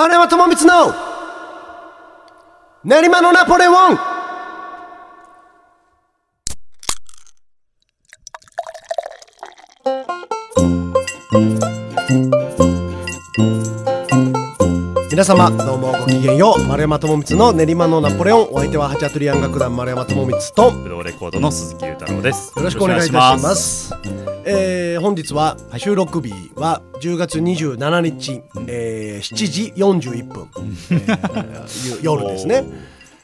[0.00, 0.94] 丸山智光の。
[2.84, 3.98] 練馬のナポレオン。
[15.10, 16.64] 皆様どうもごきげんよう。
[16.64, 18.48] 丸山智光の練馬のナポレオン。
[18.52, 20.70] お相手はハチャトリアン楽団丸山智光と。
[20.70, 22.54] ブローレコードの鈴木裕太郎です。
[22.56, 23.94] よろしくお願いいたします。
[24.44, 30.48] えー本日は収録日は10月27日、えー7時41分、
[30.90, 32.64] えーゆ夜ですね。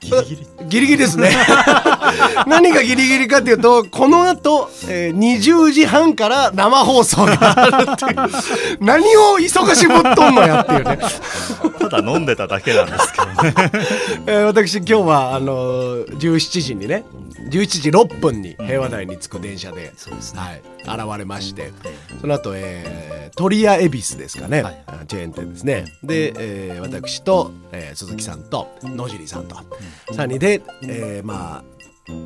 [0.00, 0.46] ギリギリ。
[0.68, 1.30] ギリギリですね。
[2.46, 10.98] 何がギリギリかっていうとこの後、えー20時半から生放送があるっていう何を忙しぶっとんのやっていうね。
[11.80, 13.70] ただ飲んでただけなんですけどね。
[14.26, 17.04] えー私今日はあのー17時にね
[17.44, 19.92] 11時6分に平和台に着く電車で、
[20.34, 21.72] はい、現れまして
[22.20, 24.84] その後、えー、鳥屋恵比寿ですかね、はい。
[25.06, 25.84] チェーン店ですね。
[26.02, 29.56] で、えー私と、えー鈴木さんと野尻さんと
[30.12, 31.75] 3人で、えーまあ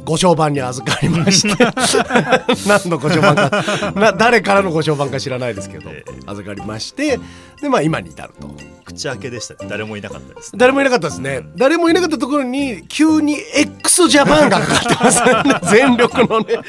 [0.05, 1.65] ご商売に預かりまして。
[2.69, 3.93] 何のご商売か。
[3.97, 5.91] な誰からのご商売か知らないですけど。
[5.91, 6.13] ええ。
[6.27, 7.19] 預かりまして。
[7.63, 8.55] でまあ今に至ると。
[8.85, 9.71] 口開けでしたね。
[9.71, 10.59] 誰もいなかったです、ね。
[10.59, 15.33] 誰もいなかったですね、誰もいなかったところに急に x ジャパンがかかってますね。
[15.71, 16.61] 全力のね。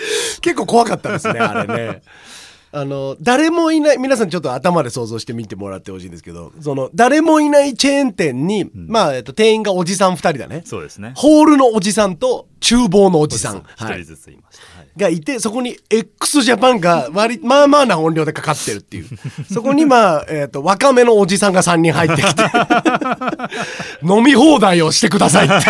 [0.41, 2.01] 結構怖かったですねあれね
[2.73, 10.61] あの誰もいない皆さんちょっと頭で想像してみてもらってほしいんですけどその誰もいないチェーン店に、まあ、えっと、店員がおじさん2人だね。
[10.65, 11.13] そうですね。
[11.15, 13.65] ホールのおじさんと厨房のおじさん。
[13.75, 14.03] 一はい。
[14.03, 14.63] 人ずついました。
[14.79, 14.87] はい。
[14.97, 19.05] がいてそこに x ジャパンが割まあまあな音量でかかってるっていう。
[19.51, 22.43] そこにまあ、えー、と若めのおじさんが3人入ってきて
[24.07, 25.55] 飲み放題をしてくださいって。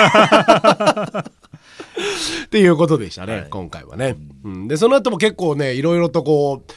[2.45, 3.47] っていうことでしたね、はい。
[3.49, 6.72] 今回はね、うん、でその後も結構ねいろいろとこう、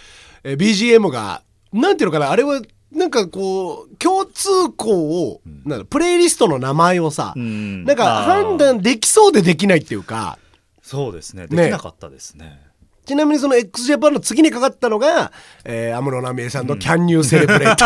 [0.44, 1.42] えー BGM が
[1.72, 2.60] なんていうのかなあれは
[2.94, 7.84] なんかこう共通項を、なんだプレイリストの名前をさ、ん。
[7.84, 10.38] なんか判断できそうでできないっていうか。
[10.80, 11.48] そうですね。
[11.48, 12.60] でねきなかったですね。
[13.04, 15.30] ちなみにその x ジャパンの次にかかったのが、
[15.64, 17.76] えー、安室奈美恵さんの「Can You Celebrate」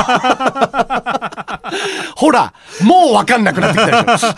[2.15, 4.29] ほらもう分かんなくなってきたでしょ。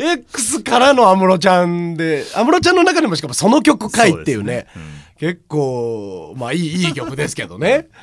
[0.12, 4.68] X からの安室ちゃんで安室ちゃんの中でもしかもその曲かいっていうね。
[4.72, 7.88] そうね結構まあいいいい曲ですけどね。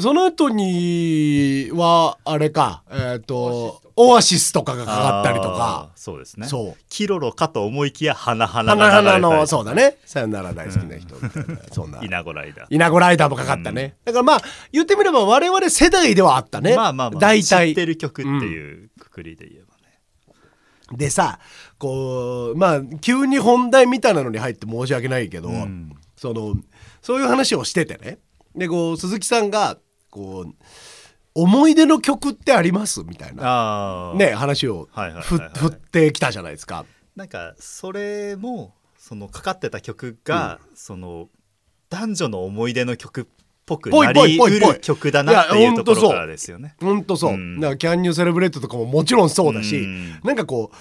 [0.00, 5.90] その後にはあれかえっ、とオアシスとかがかかったりとか。
[5.96, 6.46] そうですね。
[6.46, 6.82] そう。
[6.88, 9.98] キロロかと思いきや、花々花々が流れたりのそうだね。
[10.06, 11.14] さよなら大好きな人。
[11.16, 12.02] みたいなそんな。
[12.02, 12.66] 稲子ライダー。
[12.70, 16.74] 稲子ライダーもかかったね、だからまあ言ってみれば我々世代ではあったね。
[16.74, 17.72] まあまあまあ、知大体。
[17.72, 19.82] ってる曲っていうくくりで言えばね。
[20.96, 21.38] でさ
[21.78, 26.54] こうまあ急に本題みたいなのに入って申し訳ないけど、んその
[27.00, 28.18] そういう話をしててね。
[28.54, 29.78] でこう鈴木さんが
[30.08, 30.54] こう
[31.34, 33.02] 思い出の曲ってあります？
[33.02, 34.12] みたいな。
[34.14, 36.86] ね話を振ってきたじゃないですか。
[37.16, 41.28] なんかそれもそのかかってた曲が、その
[41.90, 43.26] 男女の思い出の曲っ
[43.66, 46.76] ぽくなりうる曲だなっていうところからですよね。
[46.80, 47.58] ほんとそう、うん。
[47.58, 50.20] だから「キャンニューセレブレート」とかももちろんそうだし、うん。
[50.22, 50.76] なんかこう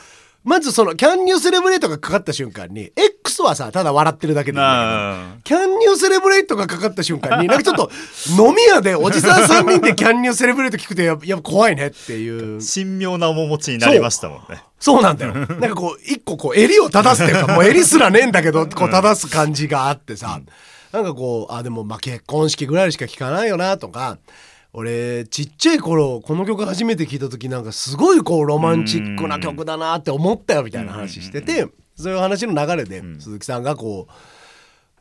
[0.47, 2.91] まずその「キャンニューセレブレート」がかかった瞬間に
[3.31, 5.37] X はさただ笑ってるだけだけどあ。
[5.43, 7.89] キャンニューセレブレイトがかかった瞬間に なんかちょっと
[8.37, 12.57] 飲み屋でおじさん3人でキャンニューセレブレイト聞くと やっぱ怖いねっていう。
[12.57, 14.61] ー神妙な面持ちになりましたもんね。
[14.79, 15.01] そう。
[15.01, 15.33] なんだよ。
[15.33, 20.39] なんかこう一個こう襟を正すっていうかもう襟すらねえんだけどこう正す感じがあってさ。
[20.91, 24.17] なんかこうあでもまあ結婚式ぐらいしか聞かないよなとか
[24.73, 34.11] 俺ちっちゃい頃この曲初めて聞いた時なんかすごいこうロマンチックな曲だなって思ったよみたいな話しててそういう話の流れで鈴木さんがこう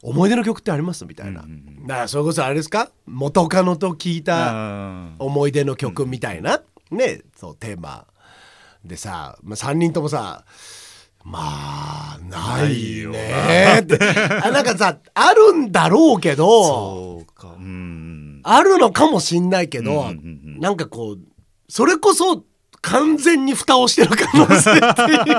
[0.02, 1.04] 思い出の曲ってあります？
[1.06, 1.42] みたいな、
[1.86, 2.90] だからそれこそあれですか？
[3.06, 8.06] 元カノと聞いたあ思い出の曲みたいな、ねそうテーマ。
[8.84, 10.44] でさ、まあ、3人ともさ
[11.22, 13.98] まあないねって。
[14.42, 17.26] あなんかさあるんだろうけど。
[18.42, 20.08] あるのかもしんないけど、うんうんう
[20.56, 20.60] ん。
[20.60, 21.18] なんかこう
[21.68, 22.42] それこそ
[22.80, 25.36] 完全に蓋をしてる可能性っていう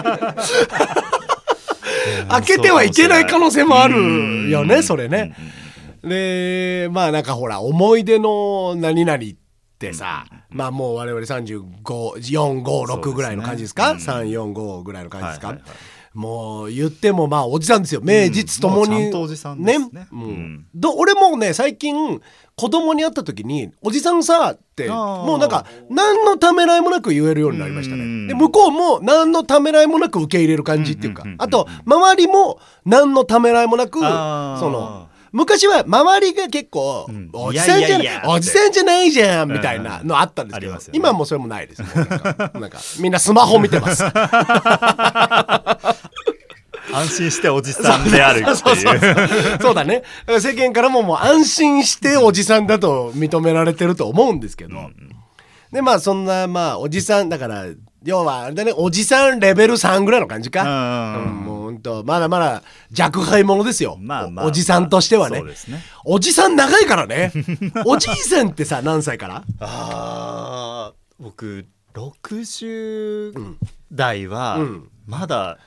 [2.30, 5.36] 開けてはいけない可能性もあるよねそれね。
[6.04, 9.28] でまあなんかほら思い出の何々っ
[9.78, 15.58] てさ、まあもう我々35456ぐらいの感じですか、345ぐらいの感じですか、
[16.14, 18.02] もう言ってもまあおじさんですよ。
[18.04, 20.08] 名実ともに、もうんとおじさんですね。
[20.12, 20.20] うん。
[20.20, 20.24] う。
[20.32, 22.22] んど俺もね最近
[22.56, 28.28] 子供に会った時に「おじさんさ」ってもうなんか何のためらいもなく言えるようになりましたうん。
[28.28, 31.24] ねで向こうも何のためらいもなく受け入れる感じっていうか。
[31.38, 37.30] あと周りも何のためらいもなくその昔は周りが結構、うん。
[37.34, 41.82] おじさんじゃないいやいやいやおじさんじゃないじゃんみたいなのあったんですけど、ありますよね今はもうそれもないです。
[41.82, 44.04] も うなんかなんかみんなスマホ見てます。
[46.94, 49.60] 安心しておじさんであるって そうそういうそう。
[49.62, 50.04] そうだね。
[50.28, 54.76] 世間からももう安心しておじさんだと認められてると思うんですけど、
[55.72, 57.66] でまあそんなまあおじさんだから
[58.04, 62.64] 要はあれだねおじさんレベル3ぐらいの感じか、うんうんもうほんとまだまだ
[63.00, 64.46] 若輩者ですよ、まあまあ。
[64.46, 65.38] おおじさんとしてはね。
[65.40, 65.82] そうですね。
[66.04, 67.32] おじさん長いからね。
[67.86, 69.44] おじいさんってさ何歳から？
[69.60, 73.56] あー僕60
[73.92, 74.90] 代はうん。
[75.06, 75.58] まだ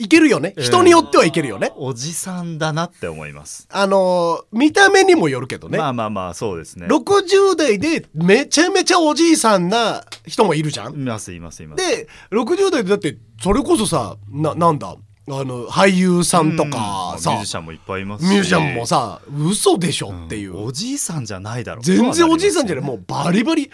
[0.00, 0.54] いけるよね。
[0.58, 6.86] 人によってはいけるよね、おじさんだなって思います、あのー見た目にもよるけどね、まあまあまあそうですね。
[6.86, 10.94] 60代でめちゃめちゃおじいさんな人もいるじゃん。
[10.94, 11.86] いますいますいます。
[11.86, 14.96] で60代でだってそれこそさななんだ？
[15.28, 18.30] あの俳優さんとかさ、うんミュージシャンもいっぱいいますし。
[18.30, 21.84] ミュージシャンもさ嘘でしょっていう、おじいさんじゃないだろう。
[21.84, 22.84] 全然おじいさんじゃない。
[22.84, 23.70] もうバリバリ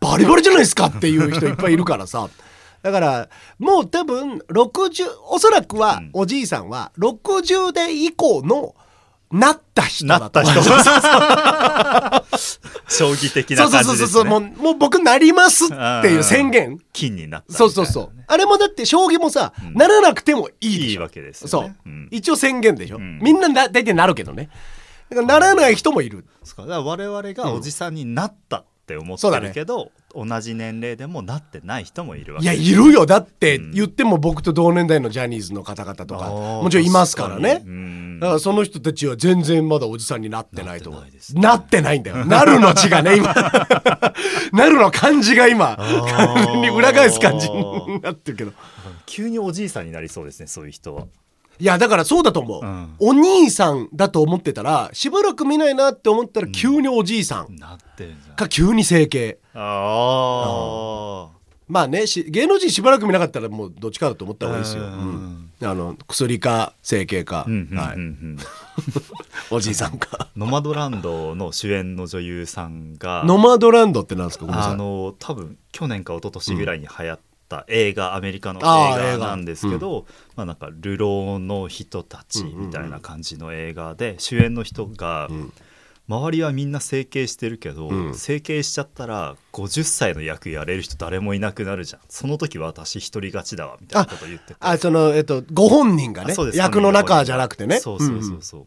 [0.00, 2.28] バリバリじゃないですかっていう人いっぱいいるからさ
[2.82, 3.28] だから
[3.58, 8.74] もう多分60おそらくはおじいさんは60代以降の
[9.30, 10.62] なった人なった人。
[12.88, 15.74] 将棋的そうそうな感じですそうそうもうねもう僕なりますって
[16.08, 16.78] いう宣言。
[16.92, 18.12] 金になったみたいなそうそうそう。
[18.26, 20.90] あれもだって将棋もさ、ならなくてもいいでしょ。
[20.90, 22.08] いいわけですよそう、ねうん。
[22.10, 23.18] 一応宣言でしょ、ん。
[23.20, 24.48] みんなだ大体なるけどね。
[25.10, 26.24] だからならない人もいる。
[26.46, 33.04] だから我々がおじさんになったって思ってるけど、同じ年齢でもなってない人もいるわいやけいるよ。
[33.04, 37.62] だって言っても僕と同年代のジャニーズの方々とかあーもちろんいますからね。
[38.20, 41.40] だからその人たちは全然まだおじさんになってないと思うなってないですね。
[41.40, 42.24] なってないんだよ。
[42.24, 43.34] なるの字がね今。
[44.52, 48.52] なるの漢字が今完全に裏返す感じになってるけど。
[49.08, 51.06] 急におじいさんになりそうですねそういう人は
[51.60, 52.94] いやだからそうだと思う、うん。
[52.98, 57.56] お兄さんだと思ってたらしばらく見ないなって思ったら急におじいさん。
[57.56, 58.36] なってるんじゃん。
[58.36, 59.38] か急に整形。
[59.54, 61.28] あ
[61.66, 65.50] まあねし芸能人しばらく見なかったらもうどっちかだと思った方がいいですよ、ううんん。
[65.62, 68.00] あの薬か整形か、あうんうんはいうん。
[68.00, 68.38] うん
[69.50, 70.28] おじいさんか。
[70.36, 73.24] ノマドランドの主演の女優さんが。
[73.26, 74.46] ノマドランドってなんですか？
[74.48, 80.06] あの多分去年か一昨年ぐらいに流行った映画、アメリカの映画なんですけど、
[80.36, 85.52] まあなんか流浪の人たちみたいな感じの映画で、主演の人が、ん。
[86.08, 88.14] 周りはみんな整形してるけど、うん。
[88.14, 92.00] 整形しちゃったら50歳の役やれる人誰もいなくなるじゃん。
[92.08, 94.56] その時は私一人勝ちだわみたいなこと言ってて。
[94.58, 97.78] あそのえっとご本人がね役の中じゃなくてね。
[97.78, 98.66] そうそうんそうそう、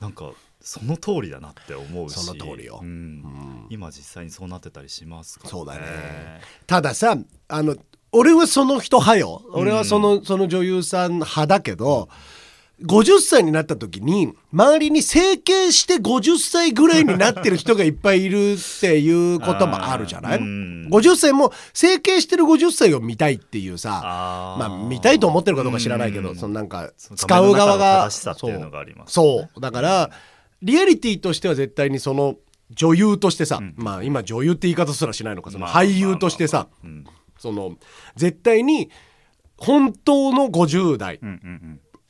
[0.00, 0.30] なんか
[0.60, 2.20] その通りだなって思うし。
[2.20, 2.78] その通りよ。
[2.80, 3.66] うん。
[3.70, 6.40] 今実際にそうなってたりしますからそうだね。
[6.68, 7.16] たださ
[7.48, 7.74] あの
[8.18, 9.42] 俺はその人派よ。
[9.52, 12.08] 俺はその,、その女優さん派だけど、
[12.84, 20.32] 50歳になった時に周りに整形して50歳ぐらいになってる人がいっぱいいるっていうこともあるじゃない？
[20.34, 20.88] あーうん。
[20.88, 23.90] 50歳も整形してる50歳を見たいっていうさ
[24.60, 26.36] まあ見たいと思ってるかどうか知らないけどうん。
[26.36, 28.08] そのなんか使う側が
[29.06, 29.60] そう。
[29.60, 30.10] だから
[30.62, 32.36] リアリティとしては絶対にその
[32.70, 35.74] 女優としてさ、まあ今女優って言い方すらしないのかそのまあ。
[35.82, 37.04] 俳優としてさ、うん
[37.38, 37.76] その
[38.16, 38.90] 絶対に
[39.56, 41.20] 本当の50代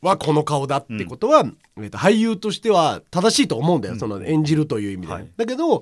[0.03, 1.45] はこの顔だってことは、
[1.79, 5.29] え俳優としては正しいと思うんだよ、その演じるという意味で、はい。
[5.37, 5.79] だけど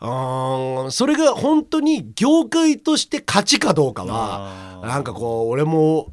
[0.00, 6.12] うーんそれが本当に業界として勝ちかどうかはなんかこう俺も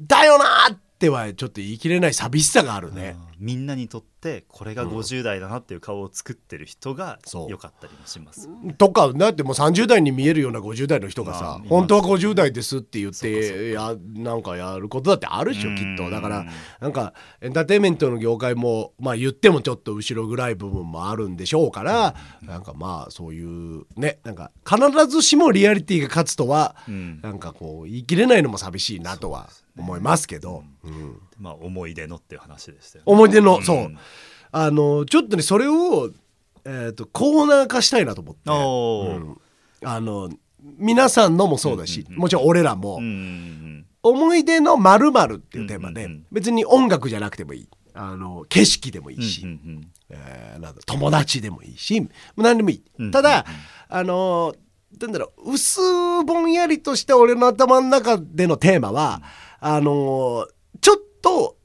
[0.00, 3.16] だよなーってはちょっと言い切れない寂しさがあるね。
[3.42, 7.50] みんなにとってこれが50代だなっていう顔を作ってる人がそう。
[7.50, 8.48] 良かったりもします。
[8.78, 16.08] とかだってもう30代に見えるような50代の人がまさあ本当は50代ですって言ってやなんかやることだってあるでしょきっと。
[16.08, 27.20] だからうんなんかエンターテインメントの業界もまあ言ってもちょっと後ろ暗い部分もあるんでしょうからなんかまあそういうねなんか必ずしもリアリティが勝つとはうん。
[27.20, 30.62] なんかこう言い切れないのも寂しいなとは思いますけど。
[30.84, 33.12] うんまあ思い出のっていう話でしたよね。
[33.12, 33.62] 思い出のん。
[33.62, 33.92] そう。
[34.52, 36.10] あのちょっとねそれを
[36.64, 38.40] えーとコーナー化したいなと思って。
[38.50, 39.36] うん。
[39.84, 40.30] あの
[40.78, 43.00] 皆さんのもそうだし、もちろん俺らも、
[44.04, 47.68] 思い出のまるっていうテーマで、別に音楽じゃなくてもいい。
[47.94, 49.44] あの景色でもいいし、
[50.08, 53.44] えーなんだ友達でもいいし何でもいい、うんただ
[53.88, 54.54] あの
[54.98, 55.80] なんだろう薄
[56.24, 59.22] ぼんやりとした俺の頭の中でのテーマは、
[59.58, 60.46] あの
[60.80, 61.56] ちょっと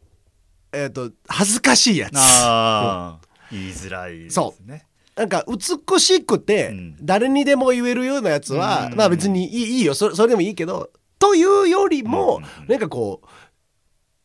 [0.71, 2.17] えっ、と恥ずかしいやつ。
[2.17, 4.85] ああ言いづらいですそね。
[5.15, 6.95] なんか美しくてうん。
[7.01, 8.97] 誰にでも言えるようなやつは、うん。
[8.97, 9.93] まあ別にいいいいよ。
[9.93, 12.67] それそれでもいいけどというよりも、うん。
[12.67, 13.27] なんかこう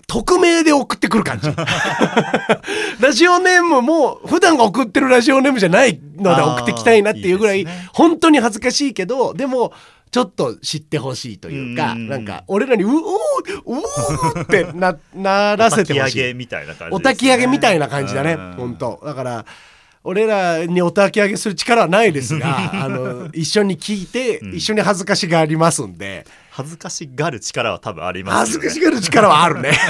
[0.07, 1.49] 匿名で送ってくる感じ。
[3.01, 9.73] ラジオネームも普段送ってるラジオネームじゃないので送ってきたいなっていうぐらい本当に恥ずかしいけどでも
[10.12, 12.07] ちょっと知ってほしいというかうん。
[12.09, 13.02] なんか俺らにうおーう
[13.64, 16.21] おーってな ならせてほしい。
[16.21, 16.97] お焚き上げみたいな感じね。
[16.97, 18.52] お焚き上げみたいな感じだねうん。
[18.59, 19.02] 本当。
[19.04, 19.45] だから
[20.04, 24.54] 俺らにお焚き上げする力はないですが あの一緒に聞いて、ん。
[24.54, 26.26] 一緒に恥ずかしがありますんで。
[26.50, 28.69] 恥ずかしがる力は多分ありますよね。
[28.69, 29.71] 恥ずかしがる力はあるね。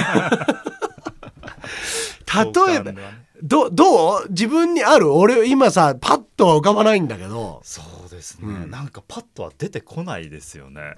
[2.33, 4.29] 例えばねどどう？
[4.29, 5.11] 自分にある？
[5.13, 7.61] 俺今さパッとは浮かばないんだけど。
[7.63, 8.71] そうですね、うん。
[8.71, 10.95] なんかパッとは出てこないですよね。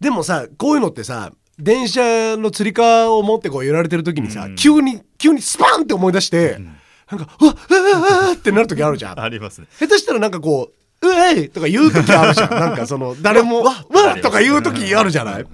[0.00, 4.56] でもさこういうのってさ電車のつり革を持ってこう揺られてる時にさ、うん。
[4.56, 6.76] 急に急にスパンって思い出して、ん。
[7.10, 9.20] なんか「うわっうわっうわっうわっ」ってなる時あるじゃん。
[9.20, 9.66] ありますね。
[9.78, 10.76] 下手したらなんかこう
[11.08, 12.50] 「うえい!」とか言う時あるじゃん。
[12.54, 15.46] なんかその誰も「わわっ!」とか言う時あるじゃない？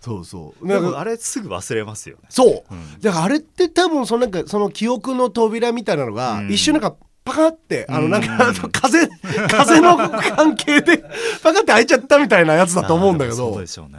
[0.00, 0.66] そうそう。
[0.66, 2.22] でなんかもあれすぐ忘れますよね。
[2.30, 3.00] そう、うん。
[3.00, 6.50] だからあれって多分そのなんかその記憶の扉みたいなのが、うん。
[6.50, 6.96] 一瞬なんか
[7.30, 9.08] パカってあのなんか、風
[9.48, 10.98] 風の関係で
[11.42, 13.36] パカって開いちゃったみたいなやつだと思うんだけど。
[13.36, 13.98] そうでしょうね。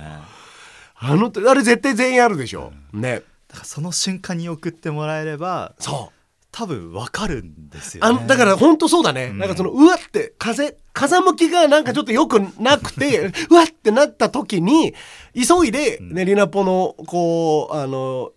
[1.04, 3.24] あのあれ絶対全員あるでしょ、ね。
[3.48, 6.16] だからその瞬間に送ってもらえればそう。
[6.52, 8.18] 多分わかるんですよね。
[8.18, 9.38] あのだから本当そうだね、うん。
[9.38, 14.94] なんかそのうわって風風向きがなんかちょっと良くなくて うわってなった時に
[15.34, 18.32] 急いで、ねリナポのこうあの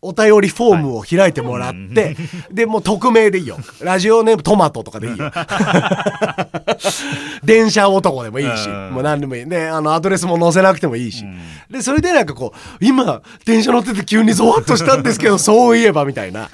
[0.00, 2.16] お便りフォームを開いてもらって、
[2.52, 3.58] でもう匿名でいいよ。
[3.80, 5.32] ラジオネームトマトとかでいいよ。
[7.42, 8.90] 電車男でもいいし、うん。
[8.92, 9.46] もう何でもいい。
[9.46, 11.40] であのアドレスも載せなくてもいいし、うん。
[11.70, 16.48] でそれでなんかこう今電車乗ってて急にゾワッとしたんですけどそういえばみたいな。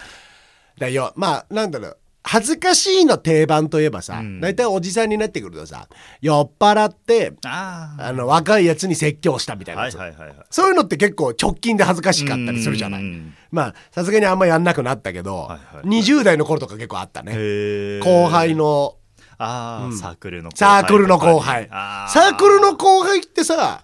[0.78, 1.12] だよ。
[1.14, 1.96] まあなんだろう
[2.26, 4.40] 恥ずかしいの定番といえばさ、うん。
[4.40, 5.88] 大体おじさんになってくるとさ
[6.22, 10.36] 酔っ払ってああの若いやつに説教したみたいあなはいはいはいはい。
[10.50, 13.02] そういうのって結構直近で恥ずかしかったりするじゃない。
[13.02, 13.34] うん。
[13.50, 18.00] まあさすがにあんまやんなくなったけど、はいはい20代の頃とか結構あったね。
[18.00, 18.96] 後輩の
[19.36, 19.96] ああ、うん。
[19.98, 21.68] サークルの後サークルの後輩。
[21.70, 23.83] あサークルの後輩ってさ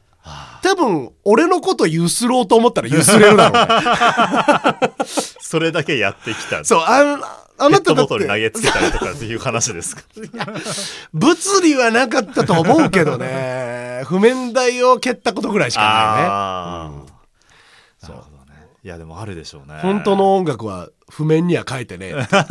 [0.63, 4.93] 多分俺のことゆすろうと思ったらゆすれるだろうね。
[5.41, 6.65] それだけやってきた。
[6.65, 7.25] そうあの
[7.59, 8.09] あなただって。
[8.09, 10.03] ボトル投げつけたりとかっていう話ですか。
[11.13, 14.03] 物理はなかったと思うけどね。
[14.09, 15.99] 譜面台を蹴ったことぐらいしかないね。
[16.01, 16.91] あ
[18.03, 18.69] あ、なるほどね。
[18.83, 19.79] いやでもあるでしょうね。
[19.83, 22.27] 本当の音楽は譜面には書いてねって。
[22.33, 22.49] かっ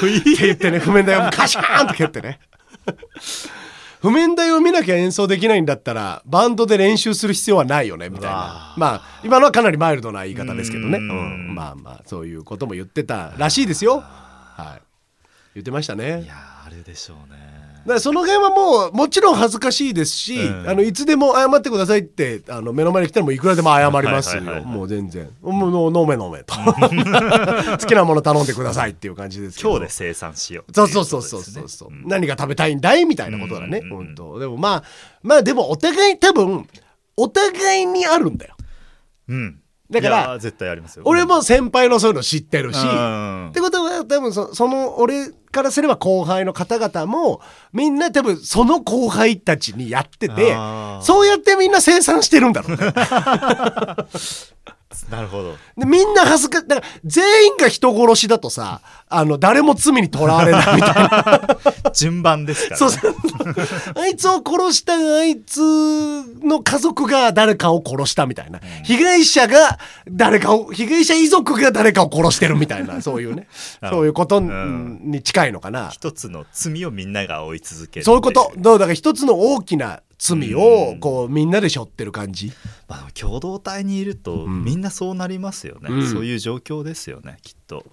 [0.00, 0.36] こいい。
[0.36, 2.38] 言ってね譜面台をカシャーンと蹴ってね
[4.00, 8.38] 譜面台を見なきゃ演奏できないんだったらバンドで練習する必要はないよねみたいうな。
[8.38, 11.48] わまあ今のはかなりマイルドな言い方ですけどね、ううん。
[11.50, 14.00] んまあまあそういうことも言ってたらしいですよ。
[14.00, 14.82] はい。
[15.54, 16.22] 言ってましたね。
[16.22, 17.57] いやあるでしょうね
[17.94, 20.68] らその辺はもうもちろん恥ずかしいですし、うん。
[20.68, 25.30] あのいつでも謝ってくださいってあの目の前に来たらもういくらでも謝りますよ、もう全然。
[25.42, 26.54] もう飲め飲めと。
[27.78, 29.70] 好きなもの頼んでくださいっていう感じですけど。
[29.70, 34.06] 今日で生産しようそうそうそうそうそうそう、何が食べたいんだいみたいなことだね、うんうんうん。
[34.06, 34.38] 本当。
[34.38, 34.82] でもまあ
[35.22, 36.66] まあでもお互い多分
[37.16, 38.56] お互いにあるんだよ。
[39.28, 41.02] うんだからいや絶対ありますよ。
[41.06, 43.48] 俺も先輩のそういうの知ってるし、うん。
[43.48, 47.40] ってことは多分そその俺からすれば後輩の方々も
[47.72, 51.02] みんな多分その後輩たちにやっててあー。
[51.02, 52.92] そうやってみんな生産してるんだろうね
[55.10, 55.56] なるほど。
[55.76, 61.58] でみんな恥ずかだから全員が人殺しだとさあの誰も罪にとらわれないみたいな。
[61.94, 63.14] 順番ですから、ね、そうそう。
[63.96, 69.78] あいつを殺したあいつの家族が誰かを殺したみたいな、被害者が
[70.10, 73.48] 誰かを被害者遺族が誰かを殺してるみたいな そういうね。
[73.80, 78.52] あそういうことんに近いのかな、一つの罪をみんなが追い続けるそういうこと。
[78.56, 82.52] だから一つの大きな罪をこうみんなで背負ってる感じ？
[82.88, 84.64] まあ、共同体にいると、ん。
[84.64, 86.10] みんなそうなりますよね、うん。
[86.10, 87.84] そういう状況ですよねきっと。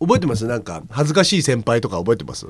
[0.00, 0.46] 覚えてます？
[0.46, 2.46] なんか恥ずかしい先輩とか覚えてます？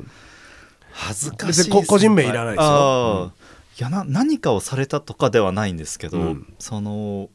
[0.92, 3.32] 恥ずかしい個人名いらないですよ。
[3.78, 6.54] いやな何かをされたとかではないんですけど、うん。
[6.58, 7.28] その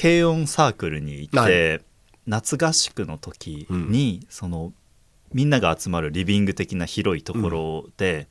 [0.00, 1.82] 軽音サークルに行って、
[2.26, 4.72] 夏合宿の時に、その
[5.32, 8.28] みんなが集まるリビング的な広いところで、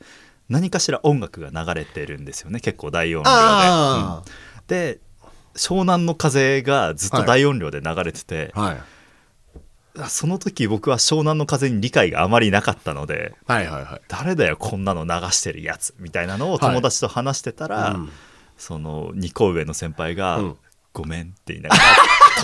[0.52, 2.60] 何かしら音楽が流れてるんですよね。
[2.60, 3.30] 結構大音量で。
[3.30, 4.68] あうん。
[4.68, 5.00] で
[5.56, 8.78] 湘南の風がずっと大音量で流れてて、あ、はい、
[9.98, 14.02] あその時僕は湘南の風に理解があまりなかったのではいはいはい。
[14.10, 18.10] 誰だよこんなの流してるやつみたいなのを友達と話してたら、うん。
[18.58, 20.58] その2個上の先輩が「うん。
[20.94, 21.82] ごめん」って言いながら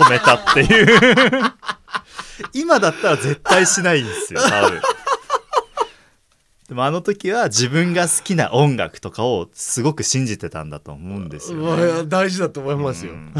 [0.06, 1.52] 止めたっていう。
[2.54, 4.80] 今だったら絶対しないんですよ多分
[6.68, 13.32] でもあの時は自分が好きな音楽とかをすごく信じてたんだと思うんですよ、ね、大事だと思いますよ、うん。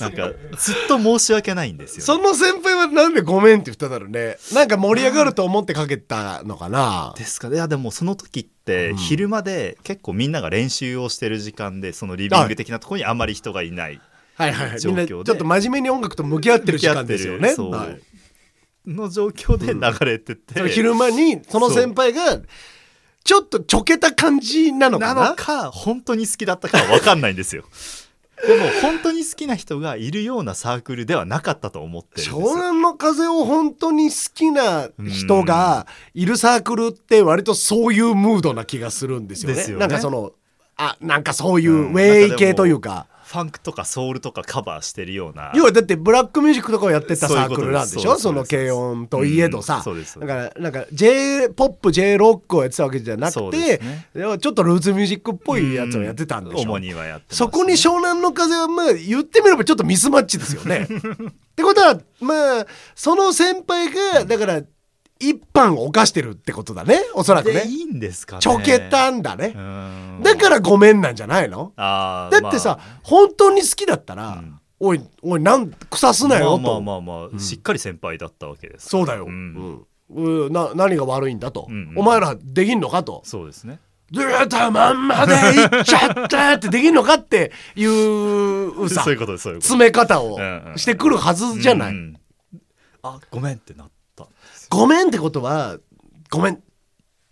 [0.00, 4.36] なんかずっと申し訳ないんですよ、その先輩はなんでごめんって言っただろうね。
[4.52, 7.14] なんか盛り上がると思ってかけたのかな。
[7.16, 7.54] ですかね。
[7.54, 8.96] いやでもその時ってうん。
[8.96, 14.00] 昼間で結構みんなが練習をしてる時間でそのリビング的なところにあまり人がいない
[14.34, 14.52] はい。
[14.52, 14.80] はいはい。
[14.80, 17.54] ちょっと真面目に音楽と向き合ってる時間ですよね
[18.88, 22.40] の状況で流れてて、その昼間にその先輩が
[23.24, 25.22] ちょっとちょけた感じなのかな？
[25.22, 27.64] なのか本当に好きだったかは分かんないんですよ。
[28.46, 39.62] でも本当に好きな人がいるようなサークルではなかったと思ってるん湘南の風を本当に好きな人がいるサークルって割とそういうムードな気がするんですよね。
[39.62, 39.76] よね。
[39.78, 40.32] なんかその
[40.76, 41.92] あなんかそういううん。
[41.92, 43.06] ウェイ系というか。
[43.28, 48.16] ファンクとかソウルとかカバーしてるような要はだってブラックミュージックとかをやってたサークルなんでしょ？
[48.18, 49.84] その軽音といえどさ、
[50.18, 54.08] だからなんか j ポップ j ロックをやってたわけじゃなくて、ね。
[54.14, 57.36] ちょっとルーツミュージックっぽいやつをやってたんでしょ、主にはやってね。
[57.36, 60.88] そこに湘南の風はまあ言ってみればちょっとミスマッチですよね。
[60.88, 60.88] っ
[61.54, 64.62] てことはまあその先輩がだから
[65.20, 67.00] 一般を犯してるってことだね。
[67.14, 67.60] おそらくね。
[67.62, 68.40] でいいんですかね。
[68.42, 69.52] ちょけたんだね。
[69.56, 70.20] うん。
[70.22, 71.72] だからごめんなんじゃないの？
[71.76, 74.60] だってさ、まあ本当に好きだったら、うん。
[74.80, 78.88] おいおいなん腐すなよと、まあまあまあまあ、しっかり先輩だったわけです。
[78.88, 79.54] そうだよ、ううん。
[79.54, 80.52] んうん。
[80.52, 81.98] な何が悪いんだと、うんうん。
[81.98, 83.22] お前らできんのかと。
[83.24, 83.80] そうですね。
[84.10, 90.38] ずーっとまんまでいっちゃったってできんのかっていうさ そういうことですそういうこと詰め方を
[90.76, 92.14] してくるはずじゃない、うん
[93.02, 93.90] あごめんってなっ
[94.70, 95.78] ごめんってことは
[96.30, 96.62] ごめん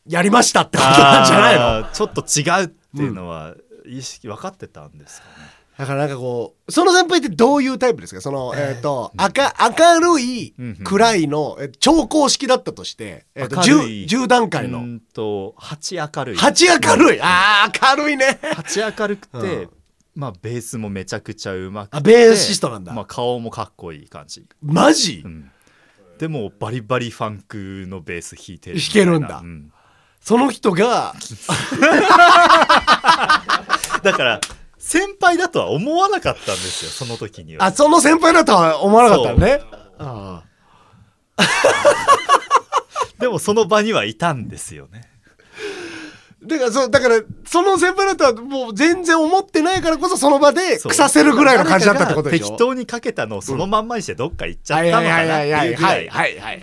[0.09, 1.63] やりましたってことなんじゃないの？
[1.63, 3.55] あーちょっと違うっていうのは
[3.87, 5.35] 意識分かってたんですかね、
[5.79, 8.21] だからなんかこうその先輩ってどういうタイプですか？
[8.21, 9.29] そのえっ、と明
[10.01, 10.77] 明るいうんうん。
[10.85, 14.05] 暗いのえ超公式だったとして、えーと明るい。
[14.07, 14.79] 10, 10段階の。
[14.79, 16.37] うんと8明るい。
[16.37, 17.19] 8明るい。
[17.23, 18.39] あー明るいね。
[18.43, 19.71] 8明るくて、うん。
[20.15, 22.93] まあベースもめちゃくちゃうまくてあベーシストなんだ。
[22.95, 25.51] まあ、顔もかっこいい感じ、マジ、うん、
[26.19, 29.39] でもバリバリファンクのベース弾いてるみ弾けるんだ。
[29.39, 29.73] うん。
[30.21, 31.15] その人が
[34.03, 34.41] だから
[34.79, 37.67] 先輩だとは思わなかったんですよその時には。
[37.67, 39.61] あその先輩だとは思わなかったのね。
[39.99, 40.43] あ
[43.19, 45.09] でもその場にはいたんですよね。
[45.13, 45.16] ー
[46.47, 52.47] だからそうだからその先輩だとはもう全然思ってないからこそその場で腐せるぐらいの感じだったってことでしょ。
[52.47, 56.63] 適当にかけたのをそのまんまにしてどっか行っちゃっはいたのかはいはいはいなっていうぐらはいいはいはいは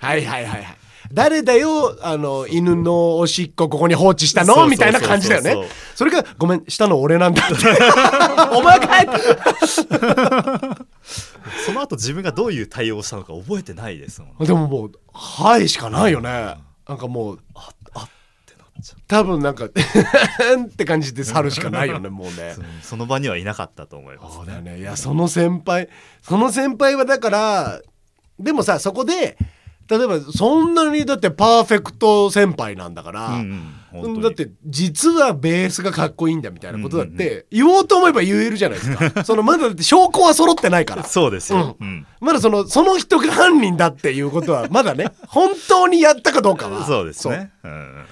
[0.00, 0.78] はいはいはい
[1.12, 4.66] 誰だよあの犬のおしっこここに放置したの？
[4.66, 5.54] みたいな感じだよね。
[5.94, 7.54] それがごめんしたの俺なんだって。
[8.52, 9.08] お前かい
[11.64, 16.56] その後自分がどういう対応をしたのか覚えてないですもんでももう「はい」しかないよね。
[16.88, 17.38] なんかもう
[19.08, 19.68] 多分なんか っ
[20.76, 22.54] て感じで去るしかないよねもうね。
[22.82, 24.36] その場にはいなかったと思います。
[24.36, 24.78] そうだよね。
[24.78, 25.88] いやその先輩
[26.22, 27.80] その先輩はだから
[28.38, 29.36] でもさそこで
[29.88, 39.24] 例えばそんなにだってパーフェクト先輩なんだから、うんうんだって実はベースがかっこいいんだみたいなことだって言おうと思えば言えるじゃないですか。
[39.24, 41.04] そのまだだって証拠は揃ってないから。
[41.04, 42.06] そうですよ、うん。
[42.20, 46.84] まだそのその人が犯人だっていうことはまだね本当にやったかどうかは。
[46.84, 47.52] そうですね。
[47.64, 48.04] うんうん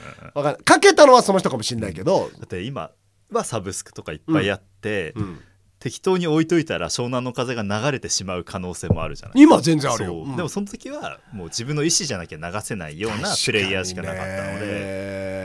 [0.42, 0.62] かんない。
[0.64, 2.90] かけたのはその人かもしれないけど、だって今
[3.30, 5.40] はサブスクとかいっぱいあって、うん。
[5.80, 10.24] 適当に置いといたら湘南の風が流れてしまう可能性もあるじゃない今全然あるよ、そう。
[10.24, 10.36] うん。
[10.36, 14.66] でもその時はもう自分の意思じゃなきゃ流せないようなプレイヤーしかなかったので。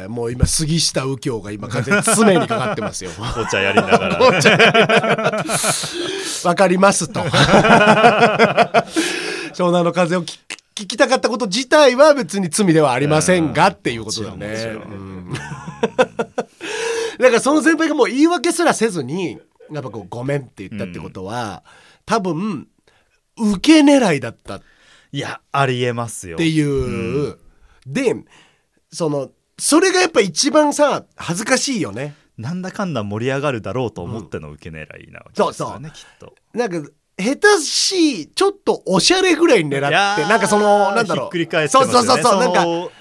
[0.04, 3.12] でもう今杉下右京が今完全に常にかかってますよ。
[3.12, 4.18] 紅 茶やりながら。
[6.46, 7.20] わかりますと。
[9.54, 10.38] 湘南の風を聞
[10.84, 14.56] 聞きたかったこと自体は別に罪ではありませんがっていうことだよね
[17.20, 19.40] だからその先輩がもう言い訳すらせずに
[19.72, 21.64] やっぱこうごめんって言ったってことは、
[22.06, 22.68] 多分
[23.38, 24.62] 受け狙いだったっ
[25.12, 26.38] いやありえますよ。
[26.38, 27.38] ていう、
[27.86, 28.16] で
[28.92, 32.16] そのそれがやっぱ一番さ恥ずかしいよね。
[32.38, 36.34] なんだかんだ盛り上がるだろうと思っての受け狙いなわけですよね、きっと。
[36.54, 41.26] なんか下手しいちょっとおしゃれぐらいに狙ってなんかそのなんだろう。
[41.26, 42.08] ひっくり返ってますよね。
[42.08, 42.92] そうそうそうそうなんかの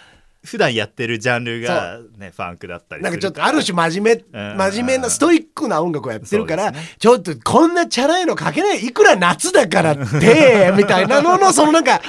[0.45, 4.57] 普段やってるジャンルがねファンクだったりなんかちょっとある種真面目うん。
[4.57, 12.01] 真面目なストイックな音楽をやってるから、ねちょっとこんなチャラいのかけないいくら夏だからってみたいなののそのなんか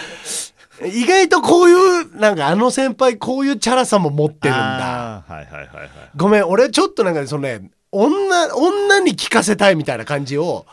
[0.86, 4.63] 意外とこういうなんかあの先輩こういうチャラさも持ってるんだ。
[4.63, 5.89] はいはいはいはい。
[6.15, 10.67] ごめん俺ちょっとなんかそのね女女に聞かせたいみたいな感じを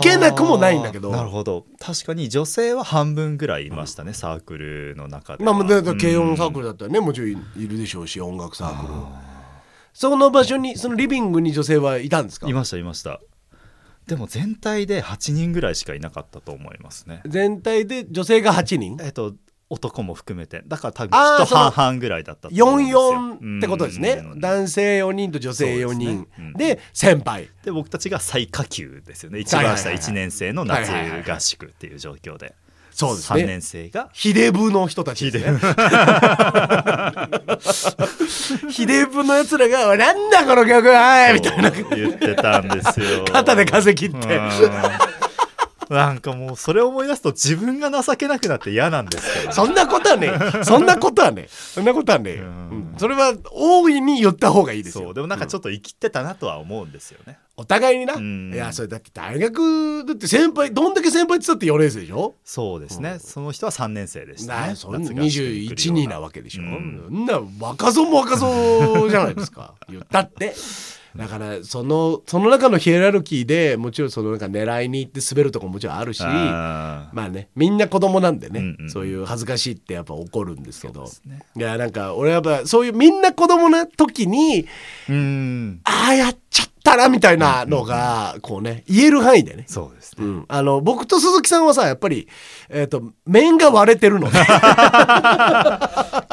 [0.00, 1.10] 受けなくもないんだけど。
[1.10, 1.66] なるほど。
[1.78, 5.52] 確かに女性は半分ぐらいいましたね、サークルの中では。
[5.52, 7.36] まあ軽音サークルだったらねもちろんい
[7.68, 8.92] るでしょうし音楽サークル。
[9.92, 12.48] その場所にそのリビングに女性はいたんですか？
[12.48, 13.20] いましたいました。
[14.06, 17.20] でも全体で8人ぐらいしかいなかったと思いますね。
[17.26, 18.96] 全体で女性が8人？
[19.00, 19.34] えっと
[19.70, 20.62] 男も含めて。
[20.66, 23.12] だから多分きっと半々ぐらいだったと思うんですよ。
[23.12, 24.22] 44ってことですね。
[24.24, 24.40] うん。
[24.40, 26.26] 男性4人と女性4人。
[26.28, 26.46] ですね。
[26.46, 26.52] うん。
[26.54, 27.48] で先輩。
[27.64, 29.40] で僕たちが最下級ですよね。
[29.40, 32.54] 一番下1年生の夏合宿っていう状況で。
[32.92, 33.46] 3そうですね。
[33.46, 34.08] 年生が。
[34.12, 35.58] ヒデブの人たちですね。
[38.70, 39.22] ヒデブ。
[39.28, 41.70] のやつらが「なんだこの曲はい!」みたいな。
[41.70, 43.24] 言ってたんですよ。
[43.30, 44.36] 肩で風切って。
[44.36, 45.17] うん
[45.94, 49.52] なんかもうそれを思い出すと自分が情けなくなって嫌なんですけどね。
[49.52, 50.32] そんなことはね
[50.64, 52.44] そんなことはねそんなことはね、うん。
[52.44, 52.94] うん。
[52.98, 55.04] それは大いに言った方がいいですよ。
[55.04, 55.14] そう。
[55.14, 58.52] でもなんかちょっと生きてたなとは思うんですよね、お互いにな、うん。
[58.52, 62.34] いやそれだって大学だって先輩どんだけ先輩って言ったって4年生でしょ？
[62.44, 64.68] そうですね、その人は3年生でしたね。
[64.68, 65.76] なそんな夏合宿に来る21ような。
[66.00, 69.74] 人なわけでしょ、うんな若造も若造じゃないですか。
[69.88, 70.54] 言ったって
[71.18, 81.04] だからそのその中のヒエラルキーでもちろんそのなんか狙いに行って滑るとこももちろんあるしあまあねみんな子供なんでね、うんうんそういう恥ずかしいってやっぱ起こるんですけど。
[81.26, 81.40] ね。
[81.56, 84.66] いやなんか俺やっぱそういうみんな子供な時に
[85.84, 89.64] ああやっちゃったなみたいなのがこうね言える範囲でね。
[89.66, 92.28] そうですね、うん、あの僕と鈴木さんはさやっぱり、
[92.68, 94.38] えー、と面が割れてるので。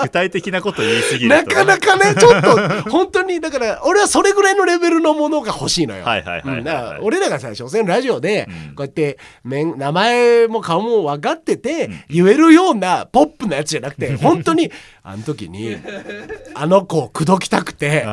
[0.02, 6.04] 具体的なこと言い過ぎなかなかねちょっと本当にだから俺はそれぐらいのレベルのものが欲しいのよ。
[6.04, 7.00] はいはいはいはいはい。
[7.00, 7.06] うん。
[7.06, 8.76] 俺らがさ所詮ラジオでうん。
[8.76, 14.72] こうやって面名前も顔も分かってて言えるようなポップなやつじゃなくて本当に
[15.04, 15.78] あの時に
[16.54, 18.04] あの子を口説きたくて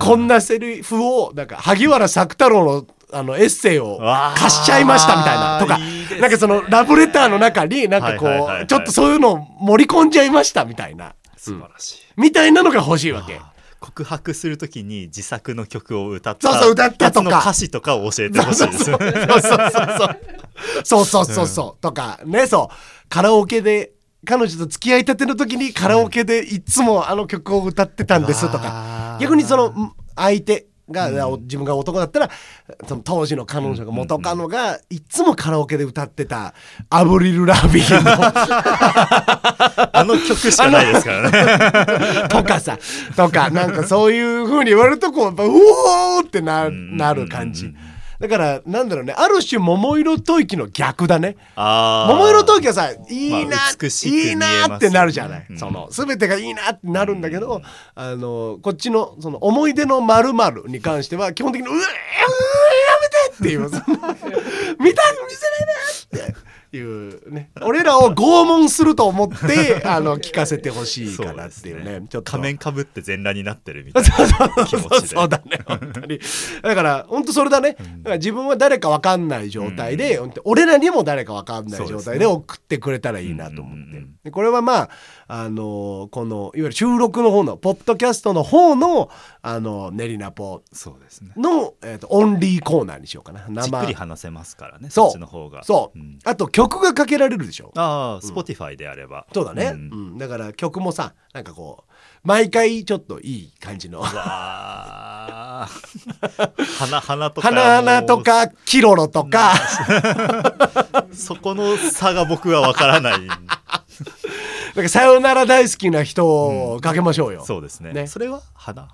[0.00, 3.98] こんなセリフをなんか萩原作太郎のあのエッセイを
[4.36, 5.58] 貸しちゃいましたみたいな。
[5.58, 8.26] とか、ね、なんかそのラブレターの中になんかこ
[8.62, 11.14] う、ちょっとそういうの盛り込んじゃいましたみたいな。
[11.36, 13.40] 素晴らしい、みたいなのが欲しいわけ。
[13.80, 17.40] 告白するときに自作の曲を歌ったそうそう歌ったとか。
[17.40, 18.84] 歌詞とかを教えてほしいです。
[18.84, 20.18] そうそうそう。
[20.84, 23.08] そうそうそうそう、とかねそう。
[23.08, 23.92] カラオケで
[24.24, 32.30] 彼女と付き合いたての時にカラオケでいつもあの曲を歌ってたんですとか、逆にその相手が、自分が男だったら
[32.86, 36.54] その当時の彼女が元カノがいつもカラオケで歌ってた
[36.90, 38.10] 「アブリル・ラビーの」
[39.92, 42.28] あの曲しかないですからね。
[42.28, 42.78] とかさ
[43.16, 46.96] とかなんかそういう風に言われるとこうやっぱうおーってなん。
[46.96, 47.72] なる感じ
[48.20, 49.14] だからなんだろうね。
[49.16, 51.36] ある種桃色吐息の逆だね。
[51.56, 52.96] 桃色吐息はさい
[53.28, 55.58] いな、まあいいなってなるじゃない、うん。
[55.58, 57.62] その全てがいいなってなるんだけど、
[57.94, 60.32] あのこっちのその思い出のまる
[60.66, 61.88] に関しては基本的にうわうわや
[63.00, 63.84] めてっていう見たく
[64.82, 65.46] 見せ
[66.12, 67.50] ないでっていうね。
[67.62, 72.02] 俺らを拷問すると思って あの聞かせてほしいかなっていうね。
[72.08, 72.30] ちょっと。
[72.32, 75.06] 仮面かぶって全裸になってるみたいな気持ちで。
[75.08, 76.20] そうだね本当に。
[76.62, 84.10] だから本当それだね、だから自分は誰か分かんない状態で、本当俺らにも誰か分かんない状態で送ってくれたらいいなと思って、うんうんうん。
[84.24, 84.90] でこれはまあ
[85.32, 89.10] あのこのいわゆる収録の方のポッドキャストの方の
[89.42, 91.30] あのネリナポそうですね。
[91.36, 93.62] の、えー、とオンリーコーナーにしようかな。
[93.62, 95.10] じっくり話せますからねそう。
[95.10, 95.62] そっちの方が。
[95.62, 96.18] そう、ん。
[96.24, 97.70] あと曲がかけられるでしょ。
[97.76, 99.28] ああ Spotify であれば。
[99.32, 99.74] そうだね、ん。
[99.74, 99.76] う
[100.14, 100.18] ん。
[100.18, 101.92] だから曲もさなんかこう
[102.24, 104.00] 毎回ちょっといい感じの。
[104.00, 104.08] わ
[105.62, 105.68] あ
[106.78, 109.54] 花花とか花々とかキロロとか、
[111.12, 113.20] そこの差が僕は分からない
[114.82, 117.44] かさよなら大好きな人をかけましょうよ。
[117.44, 118.88] そうですねねそれは花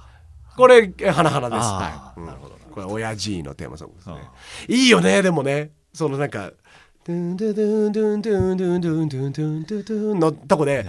[0.57, 1.59] これえ花々です。
[1.66, 2.20] あはい。
[2.20, 4.33] なるほどこれ親父のテーマソングですねあ。
[4.68, 6.53] いいよねでもねそのなんか
[7.05, 10.87] ドゥンドゥドゥンドゥンドゥンドゥンドゥンドゥンドゥンドゥンドゥンのとこで、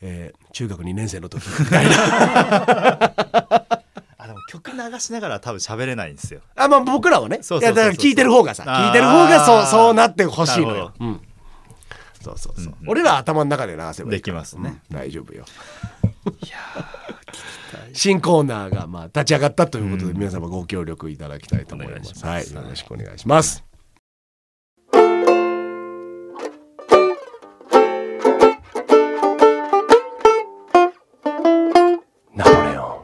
[0.00, 3.12] えー中学2年生の時みたいな。
[4.50, 7.38] 曲流しながら多分喋れないんですよあまあ僕らはね。
[7.40, 10.92] そうそうそうそういやだから聞いてる方がさ聞いてる方がそうそうなってほしいのよ。
[10.98, 11.20] うん。
[12.20, 12.64] そうそうそう。
[12.64, 15.44] うんうん俺ら頭の中で流せばいいできますねうん大丈夫よ。
[17.92, 22.24] 新コーナーがまあ立ち上がったということで、皆様ご協力いただきたいと思います。
[22.24, 23.64] はい、よろしくお願いします。
[32.34, 33.02] ナポレオ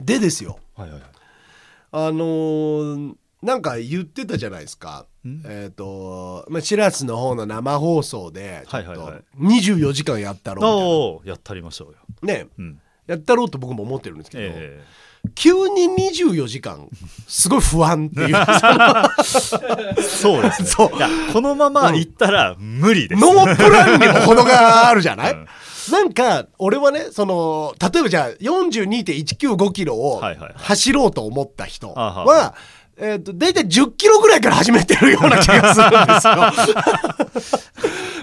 [0.00, 0.04] ン。
[0.04, 0.58] でですよ。
[0.76, 1.10] はいはいはい
[1.94, 5.06] あのーなんか言ってたじゃないですか。
[5.28, 5.42] ん。
[5.46, 8.98] えっ、と、まあ、シラスの方の生放送で、ちょっとはい。
[8.98, 10.86] はいはい24時間やったろうみたいな。
[10.86, 11.98] おおやったりましょうよ。
[12.22, 12.80] ね、うん。
[13.06, 14.82] やったろうと僕も思ってるんですけど、え
[15.34, 16.88] 急に24時間
[17.28, 18.36] すごい不安っていう。
[19.98, 20.68] えそうですね。
[20.68, 20.90] そう。
[21.32, 25.46] このまま行ったら無理です、ノープランにも程があるじゃない、うん。
[25.92, 30.54] なんか俺はねその例えばじゃあ42.195キロをはいはいはい。
[30.56, 32.54] 走ろうと思った人あはは、
[33.02, 37.62] えっ、と大体10キロぐらいから始めてるような気がするんですよ。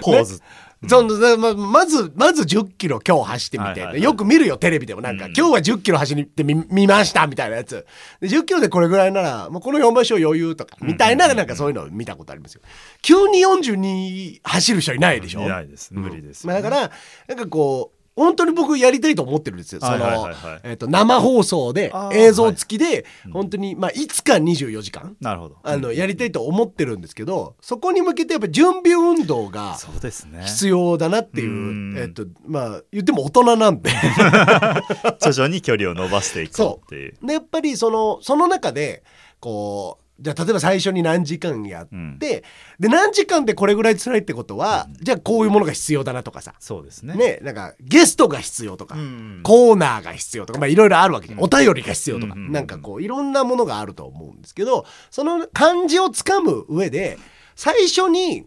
[0.00, 0.40] ポーズ、
[0.88, 5.02] そのでままずまず10キロ今日走ってみて、はいはいはいよく見るよテレビでも。
[5.02, 7.86] なんか、うん今日は10キロ走ってみ見ましたみたいなやつ。
[8.20, 12.62] で10キロでこれぐらいなら、まあ、この4倍勝余裕とかみたいななんかそういうのを見たことありますよ。
[13.02, 15.42] 急に42走る人いないでしょ？
[15.42, 15.92] いないです。
[15.92, 16.90] 無理ですよまあ、ね、だから
[17.28, 19.80] なんかこう本当に僕やりたいと思ってるんですよ。
[19.80, 20.30] その、
[20.62, 25.56] えっ、と生放送で映像付きで、本当にまあいつか24時間なるほど。
[25.64, 30.44] あのやりたいと思ってるんんですけど、そこに向けてやっぱ準備運動がそうですね。
[30.44, 31.98] 必要だなっていう、うん。
[31.98, 33.90] えっとまあ言っても大人なんで。
[35.20, 37.14] 徐々に距離を伸ばしていこうっていう。
[37.26, 39.02] でやっぱりそのその中で
[39.40, 42.18] こうじゃあ例えば最初に何時間やって、うん。
[42.18, 42.42] で
[42.78, 46.54] 何時間でこれぐらい辛いってことは、じゃあこういうものが必要だなとかさ。
[46.58, 47.14] そうですね。
[47.14, 51.44] ねなんかゲストが必要とか、うんコーナーが必要とかまあいろいろあるわけじゃん、うん。
[51.44, 57.16] お便りが必要とか、うんうんうんなんかこういろんなものがあると思うんですけどその漢字をつかむ上で
[57.54, 58.44] 最初に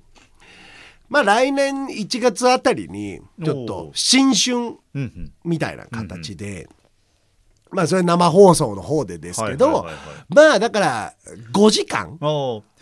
[1.10, 5.34] まあ来年1月あたりにちょっと新春うんうん。
[5.44, 6.68] みたいな形で、
[7.74, 9.88] まあそれ生放送の方でですけど、
[10.30, 11.14] まあだから
[11.52, 12.18] 5時間。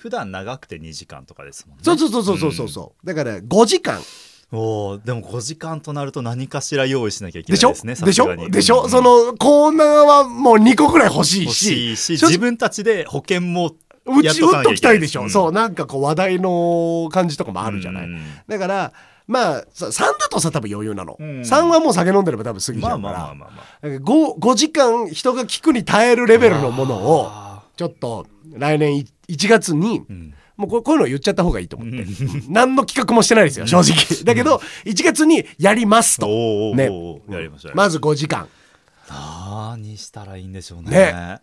[0.02, 1.84] 普段長くて2時間とかですもんね。
[1.84, 2.70] そうそうそうそうそうそう。
[2.70, 4.02] そうだから5時間。
[4.52, 8.50] おーでも5時間となると何かしら用意しなきゃいけないですねでしょ？
[8.50, 8.90] でしょ、うん。
[8.90, 15.30] そのコーナーはもう2個ぐらい欲しい欲ししいし自分たちで保険もうち打っときたいでしょ、うん。
[15.30, 15.52] そう。
[15.52, 18.20] なんかこう話題の感じとかもあるじゃない、うん。
[18.48, 18.92] だから
[19.32, 21.40] まあさ3だとさ多分余裕なの、うん。
[21.40, 30.34] 3はもう酒飲んでれば多分過ぎちゃうから、あまあまあまあだから 5, 5時間人が聞くに耐えるレベルのものをあちょっと来年1月に、ーうん。
[30.58, 32.06] もうこうこういうの言っちゃった方がいいと思って、
[32.50, 34.24] 何の企画もしてないですよ正直。
[34.26, 36.28] だけど1月にやりますと。
[36.76, 36.90] ね。
[37.74, 38.48] まず5時間。
[39.10, 40.92] 何したらいいんでしょうね。
[40.92, 41.42] ね。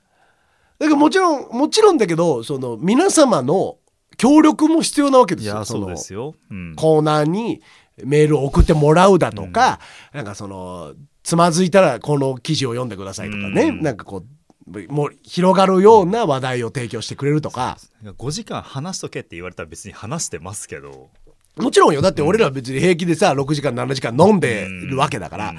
[0.79, 3.79] だからもちろんもちろんだけどその皆様の
[4.19, 6.75] 協力も必要なわけですよそうのですよ、うん。
[6.77, 7.63] コーナーに
[8.05, 9.81] メールを送ってもらうだとか、
[10.13, 13.83] なんかそのつまずいたらこの記事を読んでくださいとかね、うん。
[13.83, 14.25] なんかこ
[14.71, 21.09] うもう広がるような話題を提供してくれるとか、5時間話しとけって言われたら別に話してますけど。
[21.57, 22.03] もちろんよ。
[22.03, 25.57] だって俺ら別に平気でさ6時間7時間飲んでるわけだから、うん。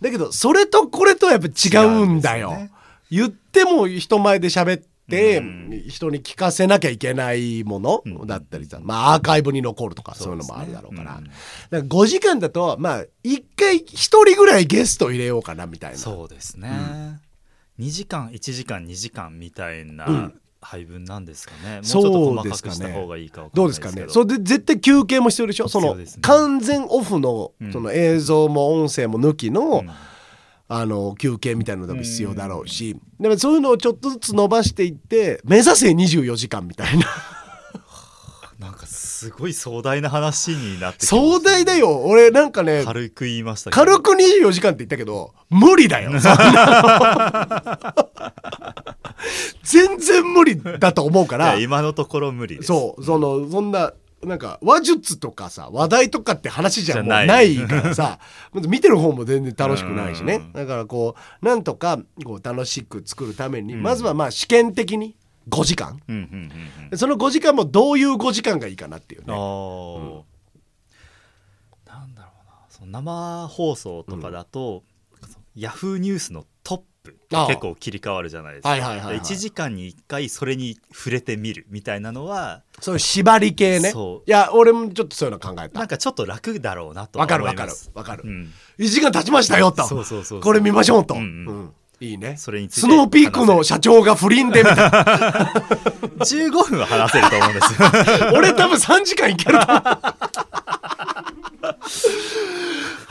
[0.00, 2.50] だけどそれとこれとはやっぱ違うんだよ。
[2.52, 2.70] ね。
[3.10, 5.84] 言っても人前で喋って、うん。
[5.88, 8.26] 人に聞かせなきゃいけないものうん。
[8.26, 11.14] だったりさ、まあアーカイブに残るとかそういうのもあるだろうから。
[11.14, 11.24] だか
[11.70, 15.98] ら5時間だとまあ1回1人ぐらいゲスト入れようかなみたいな。
[15.98, 16.70] そうですね、
[17.78, 20.34] 2時間1時間2時間みたいな、うん。
[20.60, 21.74] 配分なんですかね。
[21.74, 23.64] もうちょっとそう細ですかくした方がいいかど。
[23.64, 24.04] うですかね。
[24.08, 25.68] それで絶対休憩も必要でしょ？
[25.68, 27.72] その完全オフのうん。
[27.72, 29.90] その映像も音声も抜きの、うん
[30.74, 37.06] あの休憩みたいなのも必要だろうし、でもそういうのをちょっとずつ伸ばしていって目指せ24時間みたいな。
[38.58, 42.02] なんかすごい壮大な話になってきます壮大だよ。
[42.04, 43.84] 俺なんかね軽く言いましたけど。
[43.84, 46.12] 軽く24時間って言ったけど無理だよ。
[49.62, 52.68] 全然無理だと思うかいらや今のところ無理です。
[52.68, 53.92] そうそのそんな
[54.24, 57.56] なんか話術とかさ話題とかって話じゃない。
[57.66, 58.18] からさ
[58.54, 60.36] 見てる方も全然楽しくないしね。
[60.36, 60.52] うん。
[60.52, 63.82] だからこうなんとかこう楽しく作るために、うん。
[63.82, 65.16] まずはまあ試験的に
[65.48, 66.00] 5時間。
[66.08, 66.98] うんうんうんうん。
[66.98, 70.22] その5時間もどういう5時間がいいかなっていうあねー。
[71.88, 72.52] なんだろうな。
[72.68, 74.84] その生放送とかだと、
[75.56, 76.46] ヤフーニュースの
[77.02, 79.18] プ結構切り替わるじゃないですか、はいはいはいはい。
[79.18, 83.90] 1時間に1回それに触れてみるみたいなのはそういう縛り系ね。
[83.90, 84.30] そう。
[84.30, 85.78] いや俺もちょっとそういうの考えた。
[85.78, 88.52] なんかちょっと楽だろうなとはわかるわかる思いますわかる、うん。
[88.78, 89.84] 1時間経ちましたよと。
[89.84, 90.40] そうそうそうそう。
[90.40, 91.46] これ見ましょうと、うんうん。
[91.46, 91.72] うん。
[92.00, 92.36] いいね。
[92.36, 94.90] それについてスノーピークの社長が不倫でみたいな。
[96.22, 97.88] 15分は話せると思うんですよ。
[98.34, 99.82] 俺多分3時間いけると思う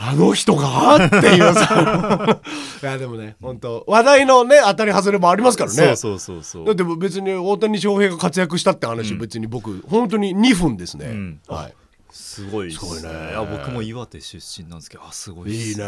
[0.04, 0.96] あの人が？
[0.96, 2.40] っていうさ。
[2.82, 5.76] いやでもね本当話題のね当たり外れもありますからね。
[5.76, 6.66] そうそうそうそう。
[6.66, 11.40] だって別に大谷翔平が活躍したって話、別に僕本当に2分ですね、ん。
[11.46, 11.74] はい。
[12.10, 13.08] すごいですすごいね。
[13.08, 15.84] いや僕も岩手出身なんですけどあすごいっすいいね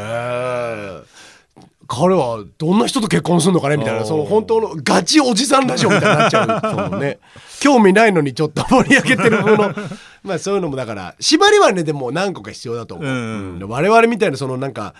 [1.87, 3.77] 彼はどんな人と結婚するのかね？
[3.77, 6.61] みたいなその本当のガチおじさんラジオみたいになっちゃう。
[6.91, 7.19] そのね。
[7.61, 9.75] 興味ないのにちょっと盛り上げてるもの。
[10.23, 13.59] まあそういうのもだから縛りはねでも何個か必要だと思う、うん。
[13.61, 13.69] うん。
[13.69, 14.95] 我々みたいなそのなんか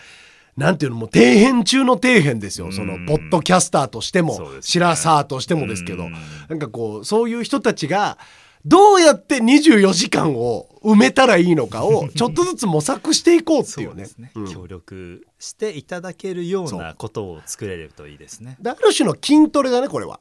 [0.57, 4.47] なんていうのもう底辺中の底辺ですよ、そのポッドキャスターとしても、ね。
[4.61, 6.13] シラサーとしてもですけど、うん。
[6.49, 8.19] なんかこうそういう人たちが
[8.65, 14.07] どうやって24時間を埋めたらいいのかを ちょっとずつ模索していこうっていうね。
[14.19, 14.53] ね、うん。
[14.53, 18.57] 協力していただけるようなことを作れるといいですね。
[18.61, 20.19] である種の筋トレだねこれは。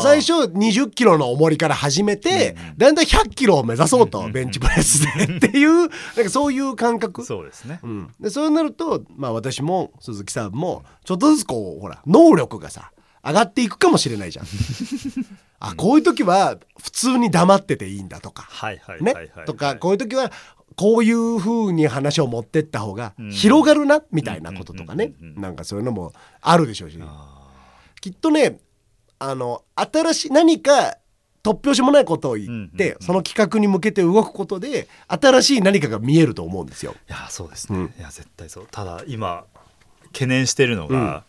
[0.00, 2.78] 最初20キロの重りから始めて、うんうん。
[2.78, 4.32] だんだん100キロを目指そうと、うんうん。
[4.32, 7.24] ベンチプレスでっていう なんかそういう感覚。
[7.24, 7.80] そうですね。
[7.82, 12.92] うん、でそうなると、まあ、私も鈴木さんもちょっとずつこうほら能力がさ
[13.24, 14.46] 上がっていくかもしれないじゃん。
[15.60, 19.14] あこういう時は普通に黙ってていいんだとか、はいはいね。
[19.46, 20.30] とかこういう時は
[20.76, 23.30] こういう風に話を持ってった方がうん。
[23.30, 25.14] 広がるなみたいなこととかね。
[25.20, 26.98] なんかそういうのもあるでしょうし。
[27.00, 27.48] あ
[28.00, 28.60] きっとね
[29.18, 30.98] あの新しい何か
[31.42, 36.94] 突拍子もないことを言って、その企画に向けて動くことで新しい何かが見えると思うんですよ。
[37.08, 37.84] ーいやそうですね、うん。
[37.98, 38.68] いや絶対そう。
[38.70, 39.44] ただ今
[40.12, 41.24] 懸念してるのが、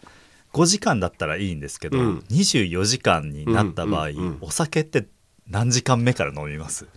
[0.54, 2.18] 5時間だったらいいんですけど、うん。
[2.30, 4.24] 24時間になった場合、うんうん。
[4.24, 5.08] うんお酒って
[5.48, 6.88] 何時間目から飲みます？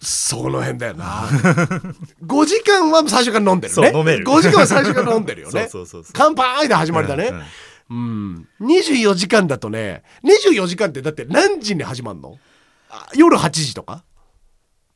[0.00, 1.26] その辺だよな。
[2.24, 3.90] 5時間は最初から飲んでるね。
[3.90, 4.24] そう飲める。
[4.24, 5.66] 5時間は最初から飲んでるよね。
[5.70, 6.12] そうそうそうそう。
[6.14, 7.28] 乾杯で始まりだね。
[7.28, 8.48] うんうん。
[8.60, 12.38] うん、24時間だとね24時間ってだって何時に始まるの？
[12.90, 14.04] あ夜8時とか？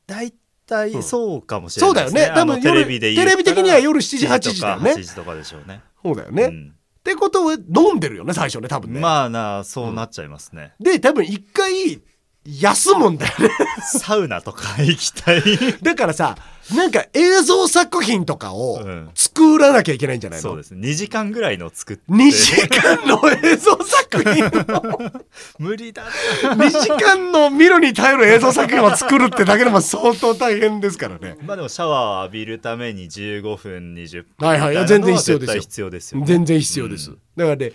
[0.07, 0.33] 大
[0.67, 2.63] 体そうかもしれそうだよないですね、あのね。
[2.63, 4.93] 多分夜テレビでテレビ的には夜7時8時だよね。
[4.93, 5.81] 7時とか8時とかでしょうね。
[6.03, 12.01] そうだよね、っうんてことは飲んでるよね最初ね多分ね、まあなそうなっちゃいますね、で多分一回
[12.45, 13.51] 休むんだよね。
[13.93, 15.43] サウナとか行きたい？
[15.83, 16.37] だからさ
[16.75, 19.11] なんか映像作品とかをうん。
[19.15, 20.89] 作らなきゃいけないんじゃないの、そうですね。
[20.89, 22.03] 2時間ぐらいの作って。
[22.11, 25.13] 2時間の映像作品を。
[25.59, 26.09] 無理だね
[26.43, 31.37] 2時間の見るに耐える映像作品を作るってだけでも相当大変ですからね。
[31.43, 34.49] まあでもシャワーを浴びるために15分20分。
[34.49, 34.87] はいはい。
[34.87, 35.39] 全然必要
[35.91, 36.23] ですよ。
[36.25, 37.19] 全然必要です、うん。
[37.37, 37.73] だからね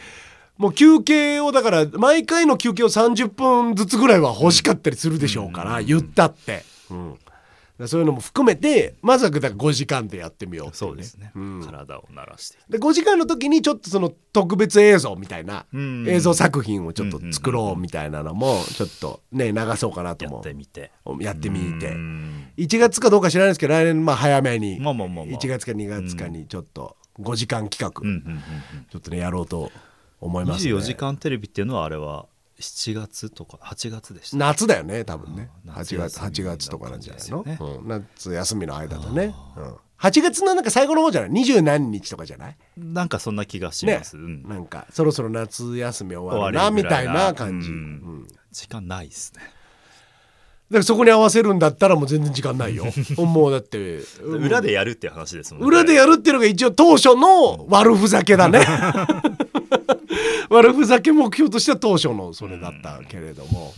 [0.58, 5.86] もう休憩をだから毎回の休憩を30分ずつぐらいは欲しかったりするでしょうから、うん。
[5.86, 11.63] 言ったって、うん、そういうのも含めてまずはだから5時間でやってみようそうですね、うん。
[11.63, 12.58] 体を慣らして。
[12.70, 16.10] で5時間の時にちょっとその特別映像みたいなうん。
[16.10, 20.91] 映像作品をちょっと作ろうみたいなのもちょっとね流そうかなとや思ってみて。
[21.06, 21.89] うやってみて。
[21.89, 22.48] うん。
[22.58, 24.80] 1月かどうか知らないですけど来年まあ早めに。
[24.80, 25.39] まあまあまあまあ。
[25.39, 28.02] 1月か2月かにちょっと5時間企画
[28.89, 29.72] ちょっとねやろうと
[30.19, 30.73] 思いますね。
[30.73, 32.25] 24時間テレビっていうのはあれは
[32.60, 35.49] 7月とか8月でした夏だよね多分ね。
[35.65, 37.67] 夏8月休み8月とかなんじゃないの、だったん。
[37.67, 41.30] ですうん、夏休みの間だね、うん、8月のなんか最後の方じゃない？
[41.30, 42.58] 二十何日とかじゃない？
[42.77, 44.41] なんかそんな気がしねます、うん。
[44.43, 46.71] なんかそろそろ夏休み終わ終るな。
[46.71, 47.80] みたいな感じ、ううん。
[48.23, 49.41] ん時間ないですね。
[49.41, 52.86] だからそこに合わせるんだったらもう全然時間ないよ。
[53.23, 54.43] もうだってうん。
[54.45, 55.67] 裏でやるっていう話ですもんね。
[55.67, 58.65] 裏でやるっていうのが一応当初の悪ふざけだね
[60.49, 63.73] 悪ふざけ目標としては当初のそれだったけれども、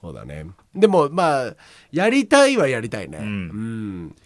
[0.00, 0.46] そうだね。
[0.74, 1.56] でもまあ
[1.92, 3.18] やりたいはやりたいね。
[3.18, 3.24] うん。
[3.24, 4.16] うん。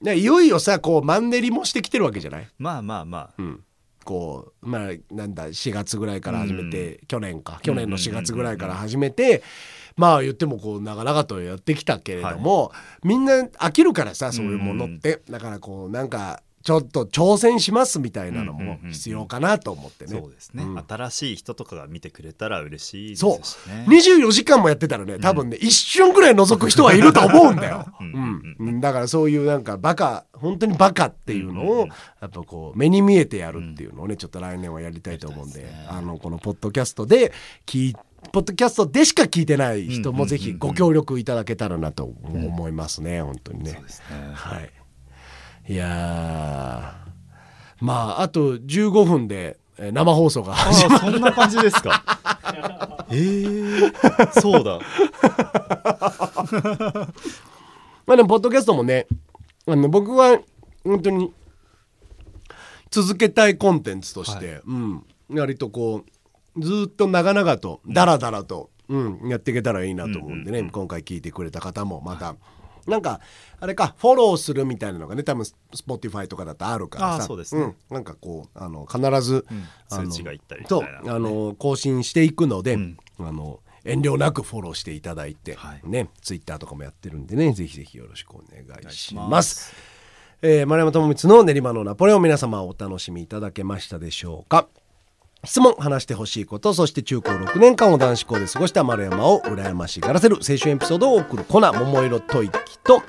[0.00, 3.30] ねいよいよさこうマンネリもしてきてるわけじゃない、まあまあまあ。
[3.38, 3.64] うん、
[4.04, 7.60] こうまあなんだ4月ぐらいから始めて、去年か。
[7.62, 9.42] 去年の4月ぐらいから始めて、
[9.96, 20.20] まあ言ってもこう長々とやってきたけれども、みんな飽きるからさそういうものって、だからこうなんかちょっと挑戦しますみたいなのも必要かなと思ってね。
[20.20, 20.84] そうですね、うん。
[20.86, 23.46] 新しい人とかが見てくれたら嬉しいですそう。
[23.46, 28.80] しね24時間もやってたらね多分ね、一瞬ぐらい覗く人はいると思うんだよ、う うんんうん。
[28.80, 31.88] だからそういうなんかバカ本当にバカっていうのをうんうんうん。
[31.88, 31.94] や
[32.26, 35.86] っぱこう目に見えてやるっていうのをねちょっと来年はやりたいと思うんでですね。
[35.88, 37.32] あのこのポッドキャストで
[37.66, 37.96] 聞い
[38.32, 43.72] ポッドキャストでしか聞いてない人もぜひご協力いただけたらなと思いますね、本当にね。
[43.72, 43.82] そう。
[43.82, 44.30] ですね。
[44.34, 44.70] はい、
[45.68, 47.84] いやー。
[47.84, 52.02] まああと15分でえー生放送があ始まあそんな感じですか？
[53.10, 54.80] えー、そうだ。
[58.06, 59.06] まあでもポッドキャストもね
[59.66, 60.38] あの僕は
[60.84, 61.32] 本当に
[62.90, 66.04] 続けたいコンテンツとして、うん、割とこ
[66.56, 72.34] うずっと長々とダラダラと、うん、やっていけたらいいなと思うんでね、今回聞いてくれた方もまた、
[72.88, 73.20] なんか
[73.60, 77.24] あれかフォローするみたいなのがね多分 Spotify とかだとあるからさ。
[77.24, 77.62] あそうですね。
[77.62, 79.46] ん、なんかこうあの必ず、
[79.90, 80.88] あの通知がいったりみたね。
[81.06, 82.96] あの更新していくので、ん。
[83.20, 85.80] あの遠慮なくフォローしていただいて、はい。
[85.84, 89.30] ねツイッターとかもやってるんでねぜひぜひよろしくお願いします。
[89.30, 89.74] ます。
[90.40, 94.68] えー丸山智光の練馬のナポレオン皆様お楽しみいただけましたでしょうか
[95.44, 103.02] 質問話してほしいことそして中高6年間を男子校で過ごした丸山を羨ましがらせる青春エピソードを送るコナ桃色吐息と、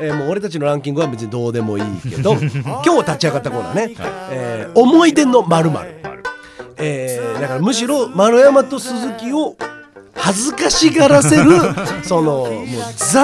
[0.00, 3.94] えーもう俺たちのランキングは別にどうでもいいけど 今日立ち上がったコーナーね、
[4.30, 6.00] えー思い出の〇〇。
[6.78, 9.54] えーだからむしろ丸山と鈴木を
[10.16, 11.50] 恥ずかしがらせる
[12.02, 12.66] そのもう
[12.96, 13.22] ザ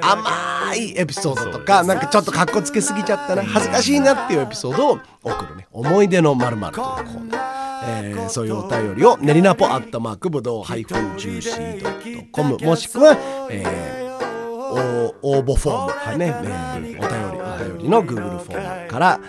[0.00, 5.66] 甘いエピソードとかなんかちょっとかっこつけすぎちゃったな恥ずかしいなっていうエピソードを送るね。
[5.72, 13.16] 思い出のまるというコーナーえー、そういうお便りを練りナポアットマークぶどうハイフンジューシー .com もしくは、
[13.50, 19.20] えー、応募フォーム、ねえー、お便りお便りの Google フォームから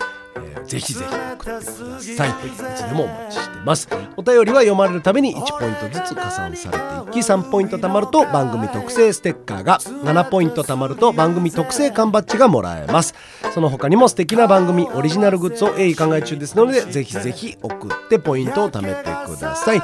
[0.70, 1.06] ぜひぜひ。
[1.06, 3.90] 送ってくださいいつでもお待ちしてます。
[4.16, 13.16] お便りは読まれるために1ポイントずつ加算されていき3ポイント貯まると番組特製ステッカーが7ポイント貯まると番組特製缶バッジがもらえます。
[13.54, 19.82] その他にも素敵な番組オリジナルグッズを鋭意考え中ですのでぜひぜひ送ってポイントを貯めてください。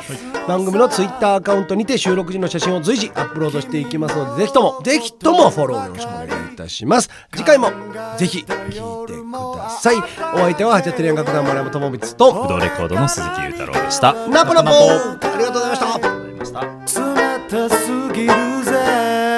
[0.47, 7.09] 番組の Twitter アカウントにて収録時の写真を随時アップロードしていきますのでぜひともぜひともフォローよろしくお願いいたします。
[7.31, 7.71] 次回も
[8.17, 9.95] ぜひ聴いてください。
[10.35, 14.13] お相手はハチャテレン楽団丸山智光と不動レコードの鈴木裕太郎でした。
[14.27, 14.71] ナポナポ。
[14.71, 15.93] ありがとうございました。
[15.95, 17.01] ありがとうございました。
[17.01, 19.34] 冷たすぎるぜ